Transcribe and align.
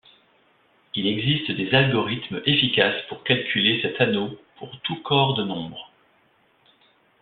Il 0.95 1.05
existe 1.05 1.51
des 1.51 1.75
algorithmes 1.75 2.41
efficaces 2.47 3.03
pour 3.07 3.23
calculer 3.23 3.83
cet 3.83 4.01
anneau 4.01 4.35
pour 4.57 4.75
tout 4.79 4.99
corps 5.03 5.35
de 5.35 5.43
nombres. 5.43 5.91